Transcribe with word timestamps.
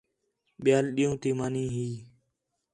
ٻِیال 0.63 0.85
ݙِین٘ہوں 0.95 1.19
تی 1.21 1.29
مانی 1.37 1.65
ہی 1.75 1.87